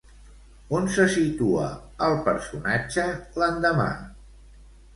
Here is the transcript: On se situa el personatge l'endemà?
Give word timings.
On 0.77 0.87
se 0.95 1.05
situa 1.15 1.67
el 2.07 2.17
personatge 2.29 3.07
l'endemà? 3.43 3.89